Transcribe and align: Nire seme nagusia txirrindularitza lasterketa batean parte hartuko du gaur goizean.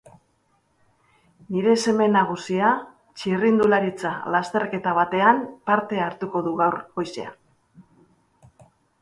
Nire 1.55 1.73
seme 1.83 2.07
nagusia 2.13 2.71
txirrindularitza 3.23 4.15
lasterketa 4.37 4.95
batean 5.01 5.45
parte 5.73 6.01
hartuko 6.07 6.43
du 6.49 6.57
gaur 6.65 6.81
goizean. 6.99 7.39